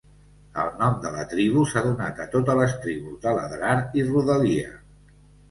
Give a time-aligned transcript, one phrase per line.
[0.61, 4.75] El nom de la tribu s'ha donat a totes les tribus de l'Adrar i rodalia.